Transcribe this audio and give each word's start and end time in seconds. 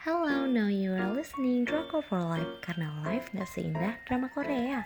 Hello, 0.00 0.48
now 0.48 0.64
you 0.72 0.96
are 0.96 1.12
listening 1.12 1.68
Drama 1.68 2.00
for 2.00 2.16
Life 2.24 2.48
karena 2.64 2.88
life 3.04 3.28
gak 3.36 3.44
seindah 3.52 4.00
drama 4.08 4.32
Korea. 4.32 4.80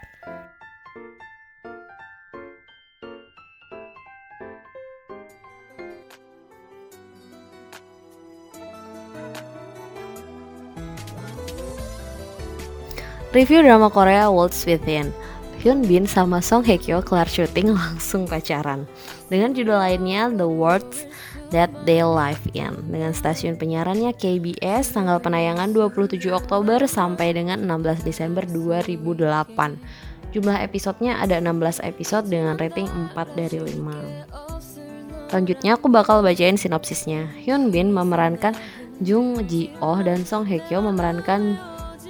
Review 13.30 13.62
drama 13.62 13.94
Korea 13.94 14.26
Worlds 14.26 14.66
Within 14.66 15.14
Hyun 15.62 15.86
Bin 15.86 16.10
sama 16.10 16.42
Song 16.42 16.66
Hye 16.66 16.74
Kyo 16.74 17.06
kelar 17.06 17.30
syuting 17.30 17.70
langsung 17.78 18.26
pacaran 18.26 18.90
dengan 19.30 19.54
judul 19.54 19.78
lainnya 19.78 20.26
The 20.34 20.50
Worlds 20.50 21.06
That 21.54 21.70
They 21.86 22.02
Live 22.02 22.42
In 22.58 22.74
dengan 22.90 23.14
stasiun 23.14 23.54
penyiarannya 23.54 24.10
KBS 24.18 24.90
tanggal 24.90 25.22
penayangan 25.22 25.70
27 25.70 26.18
Oktober 26.34 26.82
sampai 26.90 27.30
dengan 27.30 27.62
16 27.62 28.02
Desember 28.02 28.42
2008 28.42 30.34
jumlah 30.34 30.58
episodenya 30.66 31.22
ada 31.22 31.38
16 31.38 31.78
episode 31.86 32.26
dengan 32.26 32.58
rating 32.58 32.90
4 33.14 33.38
dari 33.38 33.62
5 33.62 35.30
Selanjutnya 35.30 35.74
aku 35.74 35.90
bakal 35.90 36.22
bacain 36.22 36.54
sinopsisnya. 36.54 37.26
Hyun 37.42 37.74
Bin 37.74 37.90
memerankan 37.90 38.54
Jung 39.02 39.42
Ji 39.50 39.74
Oh 39.82 39.98
dan 39.98 40.22
Song 40.22 40.46
Hye 40.46 40.62
Kyo 40.62 40.78
memerankan 40.78 41.58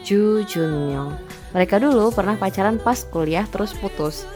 Ju 0.05 0.45
Junyoung. 0.45 1.17
Mereka 1.57 1.81
dulu 1.81 2.13
pernah 2.13 2.37
pacaran 2.37 2.77
pas 2.77 3.01
kuliah 3.09 3.49
terus 3.49 3.73
putus. 3.81 4.29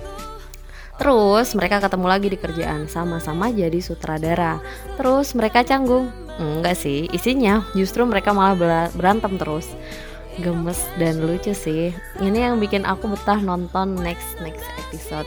Terus 0.98 1.54
mereka 1.54 1.78
ketemu 1.78 2.06
lagi 2.10 2.28
di 2.28 2.38
kerjaan, 2.38 2.90
sama-sama 2.90 3.54
jadi 3.54 3.78
sutradara. 3.78 4.58
Terus 4.98 5.32
mereka 5.38 5.62
canggung. 5.62 6.10
Enggak 6.38 6.78
sih, 6.78 7.06
isinya 7.14 7.66
justru 7.74 8.02
mereka 8.06 8.34
malah 8.34 8.58
berantem 8.90 9.38
terus. 9.38 9.70
Gemes 10.38 10.78
dan 11.02 11.18
lucu 11.22 11.50
sih. 11.50 11.90
Ini 12.22 12.50
yang 12.50 12.62
bikin 12.62 12.86
aku 12.86 13.10
betah 13.10 13.42
nonton 13.42 13.98
next 13.98 14.38
next 14.42 14.66
episode. 14.86 15.26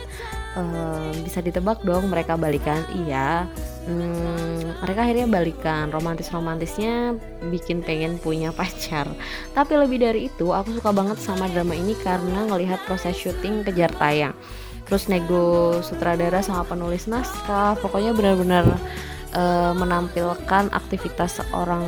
Uh, 0.56 1.12
bisa 1.24 1.40
ditebak 1.40 1.80
dong 1.88 2.12
mereka 2.12 2.36
balikan? 2.36 2.84
Iya, 2.92 3.48
hmm, 3.88 4.84
mereka 4.84 5.00
akhirnya 5.08 5.28
balikan 5.30 5.90
romantis 5.90 6.30
romantisnya 6.30 7.16
bikin 7.50 7.82
pengen 7.82 8.18
punya 8.22 8.54
pacar 8.58 9.10
tapi 9.56 9.74
lebih 9.78 10.02
dari 10.02 10.28
itu 10.30 10.54
aku 10.54 10.78
suka 10.78 10.92
banget 10.94 11.18
sama 11.18 11.50
drama 11.50 11.74
ini 11.74 11.98
karena 12.02 12.46
ngelihat 12.50 12.82
proses 12.86 13.18
syuting 13.18 13.66
kejar 13.66 13.94
tayang 13.98 14.36
terus 14.88 15.10
nego 15.10 15.80
sutradara 15.84 16.40
sama 16.46 16.64
penulis 16.66 17.06
naskah. 17.10 17.78
Pokoknya 17.80 18.14
benar-benar 18.14 18.66
uh, 19.36 19.74
menampilkan 19.76 20.72
aktivitas 20.72 21.44
seorang 21.44 21.84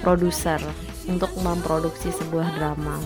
produser 0.00 0.58
untuk 1.06 1.30
memproduksi 1.40 2.10
sebuah 2.14 2.54
drama. 2.58 2.98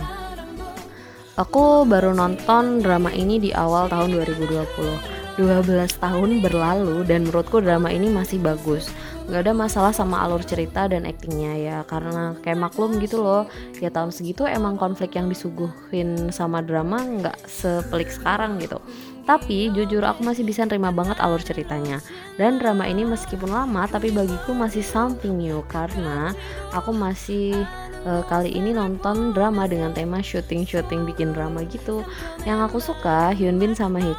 Aku 1.41 1.89
baru 1.89 2.13
nonton 2.13 2.85
drama 2.85 3.09
ini 3.17 3.41
di 3.41 3.51
awal 3.57 3.89
tahun 3.89 4.13
2020 4.13 5.21
12 5.41 5.97
tahun 5.97 6.45
berlalu 6.45 7.01
dan 7.09 7.25
menurutku 7.25 7.65
drama 7.65 7.89
ini 7.89 8.13
masih 8.13 8.37
bagus 8.45 8.93
nggak 9.31 9.47
ada 9.47 9.55
masalah 9.55 9.95
sama 9.95 10.19
alur 10.27 10.43
cerita 10.43 10.91
dan 10.91 11.07
aktingnya 11.07 11.55
ya 11.55 11.79
karena 11.87 12.35
kayak 12.43 12.59
maklum 12.67 12.99
gitu 12.99 13.23
loh. 13.23 13.47
Ya 13.79 13.95
tahun 13.95 14.11
segitu 14.11 14.43
emang 14.43 14.75
konflik 14.75 15.15
yang 15.15 15.31
disuguhin 15.31 16.35
sama 16.35 16.67
drama 16.67 16.99
nggak 16.99 17.47
sepelik 17.47 18.11
sekarang 18.11 18.59
gitu. 18.59 18.83
Tapi 19.23 19.71
jujur 19.71 20.03
aku 20.03 20.27
masih 20.27 20.43
bisa 20.43 20.67
nerima 20.67 20.91
banget 20.91 21.23
alur 21.23 21.39
ceritanya. 21.39 22.03
Dan 22.35 22.59
drama 22.59 22.91
ini 22.91 23.07
meskipun 23.07 23.55
lama 23.55 23.87
tapi 23.87 24.11
bagiku 24.11 24.51
masih 24.51 24.83
something 24.83 25.39
new 25.39 25.63
karena 25.71 26.35
aku 26.75 26.91
masih 26.91 27.55
uh, 28.03 28.27
kali 28.27 28.51
ini 28.51 28.75
nonton 28.75 29.31
drama 29.31 29.71
dengan 29.71 29.95
tema 29.95 30.19
syuting-syuting 30.19 31.07
bikin 31.07 31.31
drama 31.31 31.63
gitu. 31.71 32.03
Yang 32.43 32.59
aku 32.67 32.79
suka 32.83 33.31
Hyun 33.31 33.63
Bin 33.63 33.79
sama 33.79 34.03
Hye 34.03 34.19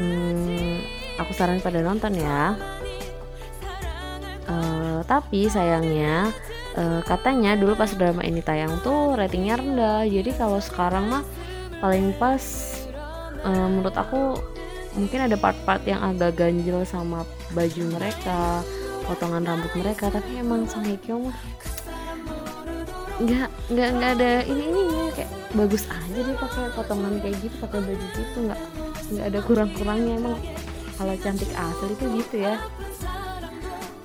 hmm, 0.00 0.80
aku 1.20 1.30
saran 1.36 1.60
pada 1.60 1.84
nonton 1.84 2.16
ya 2.16 2.56
tapi 5.04 5.46
sayangnya 5.46 6.32
uh, 6.76 7.00
katanya 7.04 7.54
dulu 7.54 7.76
pas 7.76 7.92
drama 7.92 8.24
ini 8.24 8.40
tayang 8.40 8.80
tuh 8.80 9.14
ratingnya 9.14 9.60
rendah. 9.60 10.02
Jadi 10.08 10.30
kalau 10.36 10.58
sekarang 10.58 11.12
mah 11.12 11.24
paling 11.78 12.16
pas 12.16 12.40
uh, 13.44 13.68
menurut 13.68 13.94
aku 13.94 14.40
mungkin 14.96 15.26
ada 15.26 15.36
part-part 15.36 15.82
yang 15.84 16.00
agak 16.00 16.38
ganjil 16.38 16.86
sama 16.86 17.26
baju 17.52 17.82
mereka 17.92 18.64
potongan 19.04 19.44
rambut 19.44 19.72
mereka. 19.76 20.08
Tapi 20.08 20.40
emang 20.40 20.64
sama 20.66 20.88
Hikyo 20.88 21.28
mah 21.28 21.36
nggak 23.14 23.48
nggak 23.70 23.88
nggak 23.94 24.10
ada 24.18 24.30
ini 24.50 24.64
ini 24.74 24.82
kayak 25.14 25.30
bagus 25.54 25.86
aja 25.86 26.18
deh 26.18 26.34
pakai 26.34 26.66
potongan 26.74 27.22
kayak 27.22 27.36
gitu 27.44 27.54
pakai 27.62 27.78
baju 27.84 28.06
gitu. 28.16 28.38
Nggak 28.48 28.60
nggak 29.14 29.26
ada 29.30 29.38
kurang-kurangnya. 29.44 30.14
Emang 30.18 30.36
kalau 30.94 31.14
cantik 31.18 31.50
asli 31.58 31.90
itu 31.90 32.04
gitu 32.22 32.36
ya 32.46 32.54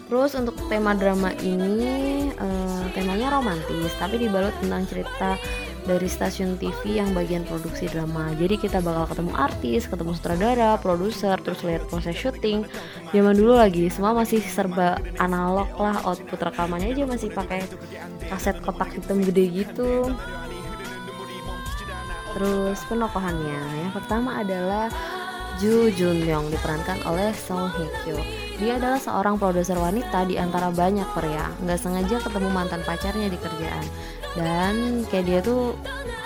Terus 0.09 0.33
untuk 0.33 0.57
tema 0.73 0.97
drama 0.97 1.29
ini 1.45 2.33
uh, 2.33 2.83
temanya 2.97 3.29
romantis 3.37 3.93
tapi 4.01 4.17
dibalut 4.17 4.57
tentang 4.57 4.89
cerita 4.89 5.37
dari 5.85 6.09
stasiun 6.09 6.57
TV 6.57 6.97
yang 6.97 7.13
bagian 7.13 7.45
produksi 7.45 7.85
drama. 7.85 8.33
Jadi 8.37 8.57
kita 8.57 8.81
bakal 8.81 9.09
ketemu 9.13 9.31
artis, 9.37 9.85
ketemu 9.85 10.11
sutradara, 10.17 10.71
produser, 10.81 11.37
terus 11.41 11.61
lihat 11.61 11.85
proses 11.87 12.17
syuting. 12.17 12.65
Zaman 13.13 13.37
dulu 13.37 13.53
lagi 13.57 13.85
semua 13.93 14.17
masih 14.17 14.41
serba 14.41 14.97
analog 15.21 15.69
lah, 15.77 16.01
output 16.05 16.41
rekamannya 16.41 16.93
aja 16.93 17.05
masih 17.05 17.29
pakai 17.29 17.65
kaset 18.33 18.57
kotak 18.65 18.89
hitam 18.97 19.21
gede 19.21 19.65
gitu. 19.65 20.09
Terus 22.33 22.77
penokohannya 22.85 23.61
yang 23.89 23.93
pertama 23.93 24.41
adalah 24.41 24.89
Ju 25.59 25.91
Jun 25.91 26.23
Young 26.23 26.47
diperankan 26.55 27.03
oleh 27.03 27.35
Song 27.35 27.67
Hye 27.75 27.91
Kyo. 28.07 28.15
Dia 28.63 28.79
adalah 28.79 28.95
seorang 28.95 29.35
produser 29.35 29.75
wanita 29.75 30.23
di 30.23 30.39
antara 30.39 30.71
banyak 30.71 31.03
pria. 31.11 31.51
Nggak 31.59 31.79
sengaja 31.83 32.15
ketemu 32.23 32.47
mantan 32.47 32.79
pacarnya 32.87 33.27
di 33.27 33.35
kerjaan. 33.35 33.85
Dan 34.39 35.03
kayak 35.11 35.25
dia 35.27 35.39
tuh 35.43 35.75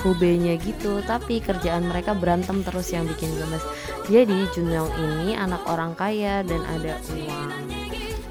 hubenya 0.06 0.54
gitu, 0.62 1.02
tapi 1.10 1.42
kerjaan 1.42 1.90
mereka 1.90 2.14
berantem 2.14 2.62
terus 2.62 2.94
yang 2.94 3.10
bikin 3.10 3.34
gemes. 3.34 3.66
Jadi 4.06 4.46
Jun 4.54 4.70
Young 4.70 4.92
ini 5.02 5.34
anak 5.34 5.66
orang 5.66 5.98
kaya 5.98 6.46
dan 6.46 6.62
ada 6.70 6.94
uang. 7.18 7.74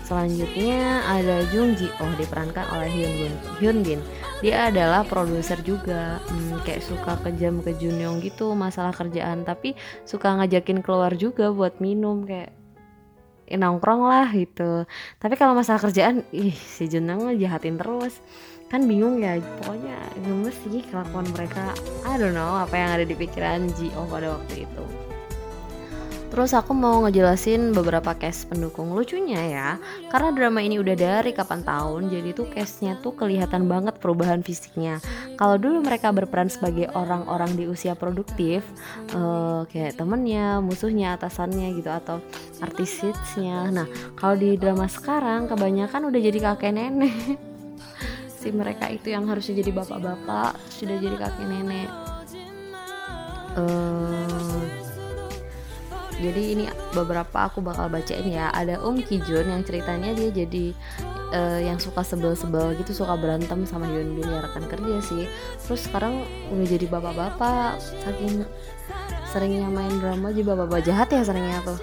Selanjutnya 0.07 1.03
ada 1.09 1.43
Jung 1.51 1.75
Ji 1.75 1.91
Oh 1.99 2.13
diperankan 2.15 2.69
oleh 2.79 2.91
Hyun 2.95 3.13
Bin. 3.17 3.35
Hyun 3.59 3.79
Bin 3.83 4.01
dia 4.43 4.69
adalah 4.69 5.07
produser 5.07 5.63
juga. 5.63 6.19
Hmm, 6.27 6.59
kayak 6.67 6.83
suka 6.83 7.15
kejam 7.23 7.63
ke 7.63 7.79
Junyong 7.79 8.19
gitu 8.21 8.53
masalah 8.59 8.91
kerjaan. 8.91 9.47
Tapi 9.47 9.79
suka 10.03 10.35
ngajakin 10.35 10.83
keluar 10.83 11.15
juga 11.15 11.55
buat 11.55 11.79
minum 11.79 12.27
kayak 12.27 12.51
eh, 13.47 13.57
nongkrong 13.57 14.03
lah 14.03 14.29
gitu. 14.35 14.83
Tapi 15.23 15.35
kalau 15.39 15.55
masalah 15.55 15.79
kerjaan 15.79 16.27
ih 16.35 16.53
si 16.53 16.91
Junyong 16.91 17.39
jahatin 17.39 17.79
terus. 17.79 18.19
Kan 18.67 18.91
bingung 18.91 19.23
ya 19.23 19.39
pokoknya 19.63 19.97
gemes 20.27 20.59
sih 20.67 20.83
kelakuan 20.91 21.29
mereka. 21.31 21.71
I 22.03 22.19
don't 22.19 22.35
know 22.35 22.59
apa 22.59 22.75
yang 22.75 22.91
ada 22.99 23.05
di 23.07 23.15
pikiran 23.15 23.71
Ji 23.79 23.95
Oh 23.95 24.11
pada 24.11 24.35
waktu 24.35 24.67
itu 24.67 25.12
Terus 26.33 26.57
aku 26.57 26.73
mau 26.73 27.05
ngejelasin 27.05 27.77
beberapa 27.77 28.17
case 28.17 28.49
pendukung 28.49 28.97
lucunya 28.97 29.53
ya. 29.53 29.71
Karena 30.09 30.33
drama 30.33 30.65
ini 30.65 30.81
udah 30.81 30.97
dari 30.97 31.37
kapan 31.37 31.61
tahun 31.61 32.09
Jadi 32.09 32.33
tuh 32.33 32.49
case-nya 32.49 32.97
tuh 33.05 33.13
kelihatan 33.13 33.69
banget 33.69 34.01
perubahan 34.01 34.41
fisiknya. 34.41 34.97
Kalau 35.37 35.61
dulu 35.61 35.85
mereka 35.85 36.09
berperan 36.09 36.49
sebagai 36.49 36.89
orang-orang 36.97 37.53
di 37.53 37.69
usia 37.69 37.93
produktif 37.93 38.65
uh, 39.13 39.69
Kayak 39.69 40.01
temennya, 40.01 40.65
musuhnya, 40.65 41.21
atasannya 41.21 41.77
gitu 41.77 41.93
Atau 41.93 42.25
artis 42.65 43.05
hitsnya 43.05 43.69
Nah 43.69 43.87
kalau 44.17 44.41
di 44.41 44.57
drama 44.57 44.89
sekarang 44.89 45.53
kebanyakan 45.53 46.09
udah 46.09 46.21
jadi 46.33 46.39
kakek 46.41 46.73
nenek. 46.73 47.13
Si 48.43 48.51
mereka 48.51 48.89
itu 48.89 49.13
yang 49.13 49.29
harusnya 49.29 49.61
jadi 49.61 49.71
bapak-bapak 49.71 50.57
Sudah 50.73 50.97
jadi 50.97 51.17
kakek 51.21 51.45
nenek. 51.45 51.89
Uh, 53.53 54.72
jadi 56.21 56.43
ini 56.53 56.65
beberapa 56.93 57.49
aku 57.49 57.65
bakal 57.65 57.89
bacain 57.89 58.29
ya. 58.29 58.53
Ada 58.53 58.83
Om 58.85 59.01
Ki 59.07 59.23
Jun 59.25 59.49
yang 59.49 59.63
ceritanya 59.65 60.13
dia 60.13 60.29
jadi 60.29 60.77
uh, 61.33 61.61
yang 61.63 61.81
suka 61.81 62.05
sebel-sebel 62.05 62.77
gitu 62.77 62.93
suka 63.05 63.17
berantem 63.17 63.65
sama 63.65 63.89
Hyun 63.89 64.15
Bin 64.19 64.29
ya 64.29 64.45
rekan 64.45 64.69
kerja 64.69 65.01
sih. 65.01 65.25
Terus 65.65 65.89
sekarang 65.89 66.23
udah 66.53 66.67
jadi 66.69 66.87
bapak-bapak 66.87 67.81
saking 68.05 68.45
seringnya 69.33 69.73
main 69.73 69.97
drama 69.97 70.29
jadi 70.29 70.45
bapak-bapak 70.53 70.83
jahat 70.85 71.09
ya 71.09 71.23
seringnya 71.25 71.65
tuh. 71.65 71.79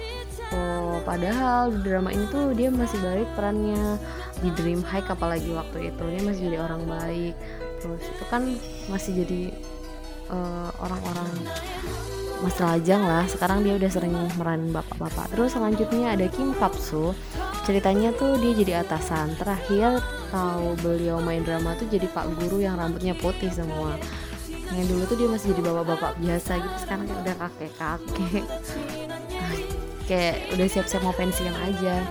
Oh 0.50 0.98
padahal 1.06 1.70
di 1.70 1.80
drama 1.86 2.10
ini 2.10 2.26
tuh 2.30 2.54
dia 2.54 2.70
masih 2.70 2.98
baik 3.02 3.28
perannya 3.38 3.98
di 4.42 4.50
Dream 4.54 4.82
High 4.82 5.06
apalagi 5.06 5.50
waktu 5.54 5.90
itu. 5.90 6.02
Dia 6.06 6.22
masih 6.22 6.42
jadi 6.50 6.58
orang 6.62 6.82
baik. 6.86 7.34
Terus 7.82 8.02
itu 8.02 8.24
kan 8.28 8.42
masih 8.90 9.24
jadi 9.24 9.42
eh, 10.30 10.70
orang-orang 10.82 11.30
uh, 11.48 12.09
Mas 12.40 12.56
Lajang 12.56 13.04
lah 13.04 13.28
sekarang 13.28 13.60
dia 13.60 13.76
udah 13.76 13.90
sering 13.92 14.16
meranin 14.40 14.72
bapak-bapak. 14.72 15.28
Terus 15.36 15.52
selanjutnya 15.52 16.16
ada 16.16 16.26
Kim 16.32 16.56
Papsu. 16.56 17.12
Ceritanya 17.68 18.16
tuh 18.16 18.40
dia 18.40 18.52
jadi 18.56 18.72
atasan. 18.80 19.36
Terakhir 19.36 20.00
tahu 20.32 20.72
beliau 20.80 21.20
main 21.20 21.44
drama 21.44 21.76
tuh 21.76 21.84
jadi 21.92 22.08
pak 22.08 22.32
guru 22.40 22.64
yang 22.64 22.80
rambutnya 22.80 23.12
putih 23.12 23.52
semua. 23.52 24.00
Yang 24.72 24.86
dulu 24.88 25.02
tuh 25.04 25.16
dia 25.20 25.28
masih 25.28 25.46
jadi 25.52 25.62
bapak-bapak 25.68 26.12
biasa 26.16 26.52
gitu 26.64 26.76
sekarang 26.80 27.04
kayak 27.04 27.20
udah 27.20 27.36
kakek-kakek. 27.36 28.44
Kayak 30.10 30.42
udah 30.58 30.66
siap-siap 30.66 31.06
mau 31.06 31.14
pensiun 31.14 31.54
aja. 31.70 32.02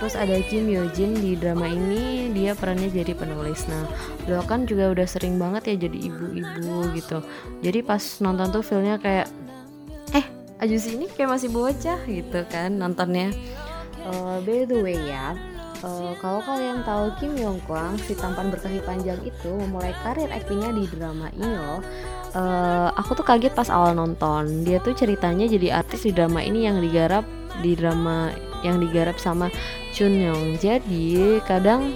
Terus 0.00 0.14
ada 0.16 0.32
Kim 0.48 0.64
Yo 0.70 0.88
Jin 0.96 1.12
di 1.12 1.36
drama 1.36 1.68
ini 1.68 2.32
dia 2.32 2.56
perannya 2.56 2.88
jadi 2.88 3.12
penulis. 3.12 3.68
Nah, 3.68 3.84
beliau 4.24 4.40
kan 4.48 4.64
juga 4.64 4.88
udah 4.94 5.04
sering 5.04 5.36
banget 5.36 5.74
ya 5.74 5.90
jadi 5.90 6.08
ibu-ibu 6.08 6.88
gitu. 6.96 7.20
Jadi 7.60 7.84
pas 7.84 8.00
nonton 8.24 8.48
tuh 8.48 8.64
feelnya 8.64 8.96
kayak 8.96 9.28
Ajusi 10.60 11.00
ini 11.00 11.08
kayak 11.08 11.40
masih 11.40 11.48
bocah 11.48 12.00
gitu 12.04 12.40
kan 12.52 12.76
nontonnya. 12.76 13.32
Uh, 14.04 14.40
by 14.44 14.68
the 14.68 14.76
way 14.80 14.96
ya, 14.96 15.32
uh, 15.80 16.12
kalau 16.20 16.40
kalian 16.44 16.84
tahu 16.84 17.12
Kim 17.16 17.32
Yong 17.36 17.60
Kwang 17.64 17.96
si 18.04 18.12
tampan 18.12 18.52
berkaki 18.52 18.80
panjang 18.84 19.20
itu 19.24 19.50
memulai 19.56 19.96
karir 20.04 20.28
aktingnya 20.28 20.72
di 20.76 20.84
drama 20.92 21.32
ini 21.32 21.48
loh. 21.48 21.80
Uh, 22.36 22.92
aku 22.96 23.16
tuh 23.16 23.24
kaget 23.24 23.56
pas 23.56 23.72
awal 23.72 23.96
nonton. 23.96 24.64
Dia 24.64 24.84
tuh 24.84 24.92
ceritanya 24.92 25.48
jadi 25.48 25.80
artis 25.80 26.04
di 26.04 26.12
drama 26.12 26.44
ini 26.44 26.68
yang 26.68 26.80
digarap 26.80 27.24
di 27.64 27.72
drama 27.72 28.32
yang 28.60 28.80
digarap 28.80 29.16
sama 29.16 29.48
Chun 29.96 30.12
Young. 30.16 30.60
Jadi 30.60 31.40
kadang 31.48 31.92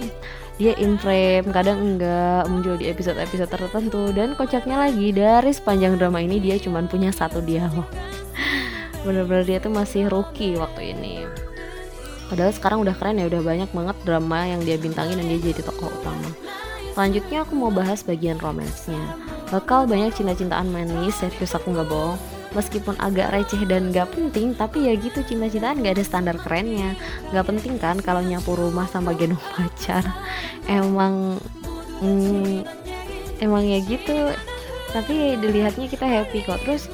dia 0.57 0.73
in 0.81 0.97
frame, 0.97 1.51
kadang 1.51 1.83
enggak 1.83 2.47
muncul 2.47 2.79
di 2.79 2.89
episode-episode 2.89 3.51
tertentu 3.51 4.09
dan 4.15 4.33
kocaknya 4.39 4.89
lagi 4.89 5.11
dari 5.11 5.51
sepanjang 5.51 5.99
drama 5.99 6.23
ini 6.23 6.41
dia 6.41 6.55
cuma 6.57 6.81
punya 6.87 7.13
satu 7.13 7.43
dialog. 7.43 7.85
Bener-bener 9.05 9.45
dia 9.45 9.57
tuh 9.61 9.69
masih 9.69 10.09
rookie 10.09 10.57
waktu 10.57 10.97
ini. 10.97 11.29
Padahal 12.25 12.49
sekarang 12.49 12.81
udah 12.81 12.97
keren 12.97 13.21
ya, 13.21 13.29
udah 13.29 13.41
banyak 13.45 13.69
banget 13.69 13.97
drama 14.01 14.49
yang 14.49 14.65
dia 14.65 14.81
bintangin 14.81 15.21
dan 15.21 15.29
dia 15.29 15.53
jadi 15.53 15.61
tokoh 15.61 15.93
utama. 15.93 16.29
Selanjutnya 16.97 17.45
aku 17.45 17.53
mau 17.53 17.69
bahas 17.69 18.01
bagian 18.01 18.41
romansnya. 18.41 18.97
Bakal 19.53 19.85
banyak 19.85 20.17
cinta-cintaan 20.17 20.73
manis, 20.73 21.21
serius 21.21 21.53
aku 21.53 21.69
nggak 21.69 21.85
bohong 21.85 22.17
meskipun 22.55 22.95
agak 23.03 23.35
receh 23.35 23.59
dan 23.67 23.91
gak 23.91 24.15
penting 24.15 24.55
tapi 24.55 24.87
ya 24.87 24.95
gitu 24.95 25.19
cinta-cintaan 25.21 25.83
gak 25.83 25.99
ada 25.99 26.05
standar 26.07 26.35
kerennya 26.39 26.95
gak 27.35 27.45
penting 27.45 27.75
kan 27.75 27.99
kalau 27.99 28.23
nyapu 28.23 28.55
rumah 28.55 28.87
sama 28.87 29.11
gendong 29.11 29.43
pacar 29.53 30.07
emang 30.71 31.37
mm, 31.99 32.63
emang 33.43 33.63
ya 33.67 33.83
gitu 33.83 34.31
tapi 34.95 35.35
dilihatnya 35.35 35.91
kita 35.91 36.07
happy 36.07 36.39
kok 36.47 36.63
terus 36.63 36.87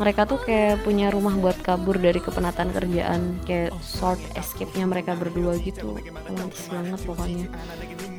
mereka 0.00 0.24
tuh 0.24 0.40
kayak 0.40 0.80
punya 0.86 1.12
rumah 1.12 1.36
buat 1.36 1.58
kabur 1.60 2.00
dari 2.00 2.20
kepenatan 2.20 2.72
kerjaan 2.72 3.36
kayak 3.44 3.76
short 3.84 4.20
escape-nya 4.38 4.88
mereka 4.88 5.12
berdua 5.12 5.58
gitu. 5.60 5.98
Romantis 6.00 6.68
banget 6.72 7.00
pokoknya. 7.04 7.46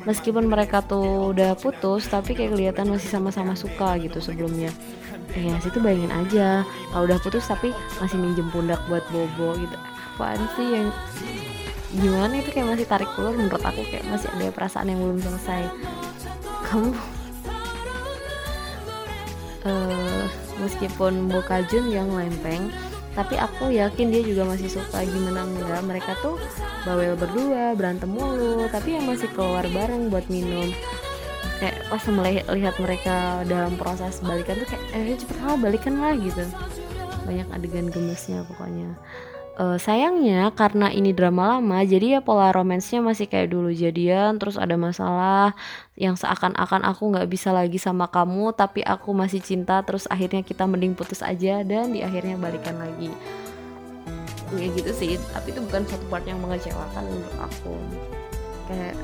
Meskipun 0.04 0.46
mereka 0.46 0.84
tuh 0.84 1.32
udah 1.32 1.56
putus 1.56 2.06
tapi 2.06 2.36
kayak 2.36 2.54
kelihatan 2.54 2.92
masih 2.92 3.08
sama-sama 3.10 3.56
suka 3.58 3.96
gitu 3.98 4.20
sebelumnya. 4.20 4.70
Ya 5.34 5.58
situ 5.58 5.82
bayangin 5.82 6.12
aja. 6.14 6.62
Kalau 6.92 7.04
udah 7.10 7.18
putus 7.18 7.44
tapi 7.48 7.74
masih 7.98 8.20
minjem 8.20 8.46
pundak 8.54 8.78
buat 8.86 9.02
bobo 9.10 9.58
gitu. 9.58 9.76
Apaan 10.14 10.46
sih 10.54 10.68
yang 10.78 10.88
gimana 11.94 12.38
itu 12.38 12.50
kayak 12.54 12.70
masih 12.70 12.86
tarik 12.86 13.10
keluar 13.18 13.34
menurut 13.34 13.62
aku 13.62 13.82
kayak 13.90 14.06
masih 14.06 14.30
ada 14.30 14.46
perasaan 14.54 14.94
yang 14.94 15.02
belum 15.02 15.18
selesai. 15.18 15.66
Kamu 16.70 16.90
uh, 19.66 20.23
meskipun 20.64 21.28
Bokajun 21.28 21.92
yang 21.92 22.08
lempeng 22.10 22.72
tapi 23.14 23.38
aku 23.38 23.70
yakin 23.70 24.10
dia 24.10 24.26
juga 24.26 24.42
masih 24.42 24.66
suka 24.66 25.06
gimana 25.06 25.46
enggak. 25.46 25.86
Mereka 25.86 26.18
tuh 26.18 26.34
bawel 26.82 27.14
berdua 27.14 27.78
berantem 27.78 28.10
mulu 28.10 28.66
tapi 28.74 28.98
yang 28.98 29.06
masih 29.06 29.30
keluar 29.36 29.62
bareng 29.70 30.10
buat 30.10 30.26
minum. 30.26 30.74
Kayak 31.62 31.86
pas 31.86 32.02
melihat 32.10 32.74
mereka 32.82 33.16
dalam 33.46 33.78
proses 33.78 34.18
balikan 34.18 34.58
tuh 34.58 34.66
kayak 34.66 34.84
eh 34.98 35.14
cepet 35.14 35.36
lah 35.38 35.54
balikan 35.54 35.94
lah 36.02 36.18
gitu. 36.18 36.42
Banyak 37.22 37.48
adegan 37.54 37.86
gemesnya 37.94 38.42
pokoknya 38.50 38.98
uh, 39.58 39.78
sayangnya 39.78 40.50
karena 40.54 40.90
ini 40.90 41.14
drama 41.14 41.58
lama 41.58 41.82
jadi 41.82 42.18
ya 42.18 42.20
pola 42.20 42.50
romansnya 42.50 43.00
masih 43.00 43.30
kayak 43.30 43.54
dulu 43.54 43.70
jadian 43.70 44.38
terus 44.38 44.58
ada 44.58 44.74
masalah 44.74 45.54
yang 45.94 46.18
seakan-akan 46.18 46.82
aku 46.82 47.14
nggak 47.14 47.28
bisa 47.30 47.54
lagi 47.54 47.78
sama 47.78 48.10
kamu 48.10 48.54
tapi 48.54 48.82
aku 48.82 49.14
masih 49.14 49.38
cinta 49.38 49.80
terus 49.86 50.10
akhirnya 50.10 50.42
kita 50.42 50.66
mending 50.66 50.98
putus 50.98 51.22
aja 51.22 51.62
dan 51.62 51.94
di 51.94 52.02
akhirnya 52.02 52.34
balikan 52.38 52.78
lagi. 52.78 53.10
Kayak 54.54 54.70
gitu 54.78 54.90
sih 54.94 55.12
tapi 55.34 55.50
itu 55.50 55.60
bukan 55.66 55.82
satu 55.86 56.04
part 56.10 56.24
yang 56.26 56.38
mengecewakan 56.42 57.04
untuk 57.10 57.34
aku. 57.42 57.74
Kayak 58.70 58.94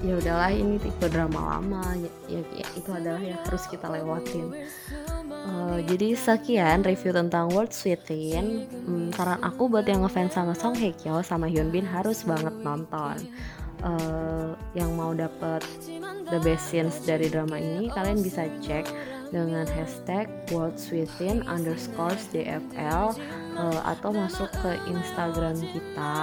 ya 0.00 0.16
udahlah 0.16 0.52
ini 0.52 0.80
tipe 0.80 1.06
drama 1.12 1.56
lama 1.56 1.84
ya, 2.00 2.10
ya, 2.24 2.40
ya 2.56 2.66
itu 2.72 2.88
adalah 2.88 3.20
yang 3.20 3.36
harus 3.44 3.68
kita 3.68 3.84
lewatin 3.84 4.48
jadi 5.86 6.16
sekian 6.16 6.82
review 6.84 7.12
tentang 7.14 7.52
World 7.52 7.72
Within 7.72 8.66
hmm, 8.68 9.12
saran 9.16 9.40
aku 9.44 9.68
buat 9.70 9.84
yang 9.84 10.02
ngefans 10.04 10.34
sama 10.34 10.52
Song 10.56 10.74
Hye 10.76 10.92
Kyo 10.96 11.20
sama 11.20 11.46
Hyun 11.46 11.68
Bin 11.72 11.86
harus 11.86 12.24
banget 12.24 12.52
nonton. 12.60 13.16
Uh, 13.80 14.52
yang 14.76 14.92
mau 14.92 15.16
dapet 15.16 15.64
the 16.28 16.36
best 16.44 16.68
scenes 16.68 17.00
dari 17.08 17.32
drama 17.32 17.56
ini 17.56 17.88
kalian 17.88 18.20
bisa 18.20 18.44
cek 18.60 18.84
dengan 19.32 19.64
hashtag 19.64 20.28
World 20.52 20.76
Within 20.92 21.40
underscore 21.48 22.12
DFL 22.28 23.16
uh, 23.56 23.80
atau 23.88 24.10
masuk 24.12 24.52
ke 24.60 24.76
Instagram 24.84 25.56
kita 25.64 26.16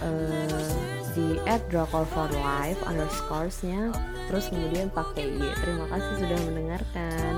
uh, 0.00 0.72
di 1.12 1.36
@drakor4life 1.68 2.80
underscoresnya 2.88 3.92
terus 4.32 4.48
kemudian 4.48 4.88
pakai 4.88 5.28
y 5.28 5.44
terima 5.60 5.84
kasih 5.92 6.24
sudah 6.24 6.38
mendengarkan 6.48 7.32